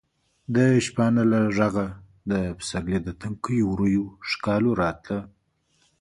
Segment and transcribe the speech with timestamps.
[0.55, 1.87] د شپانه له غږه
[2.31, 5.21] د پسرلي د تنکیو ورویو ښکالو راتله.